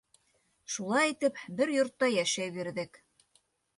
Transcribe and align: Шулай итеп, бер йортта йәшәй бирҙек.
Шулай 0.75 1.13
итеп, 1.13 1.37
бер 1.59 1.73
йортта 1.75 2.11
йәшәй 2.17 2.55
бирҙек. 2.57 3.03